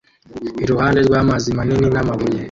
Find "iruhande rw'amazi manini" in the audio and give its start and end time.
0.63-1.87